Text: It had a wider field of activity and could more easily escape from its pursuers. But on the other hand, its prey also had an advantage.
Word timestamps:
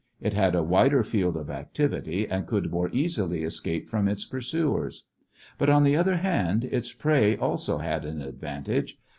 It 0.19 0.33
had 0.33 0.55
a 0.55 0.63
wider 0.63 1.03
field 1.03 1.37
of 1.37 1.51
activity 1.51 2.27
and 2.27 2.47
could 2.47 2.71
more 2.71 2.89
easily 2.89 3.43
escape 3.43 3.87
from 3.87 4.07
its 4.07 4.25
pursuers. 4.25 5.03
But 5.59 5.69
on 5.69 5.83
the 5.83 5.95
other 5.95 6.15
hand, 6.17 6.65
its 6.65 6.91
prey 6.91 7.37
also 7.37 7.77
had 7.77 8.03
an 8.03 8.19
advantage. 8.19 8.97